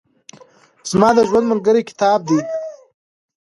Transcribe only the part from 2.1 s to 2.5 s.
دئ.